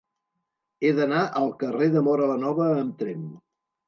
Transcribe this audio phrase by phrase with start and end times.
[0.87, 3.29] He d'anar al carrer de Móra la Nova amb tren.